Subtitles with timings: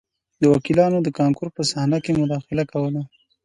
[0.53, 3.01] وکیلانو د کانکور په صحنه کې مداخله کوله